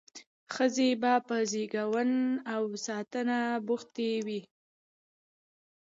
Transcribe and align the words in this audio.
ښځې 0.53 0.89
به 1.01 1.13
په 1.27 1.37
زیږون 1.51 2.11
او 2.53 2.61
ساتنه 2.85 3.37
بوختې 3.67 4.11
وې. 4.25 4.41